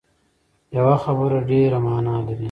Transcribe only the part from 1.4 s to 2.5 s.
ډېره معنا لري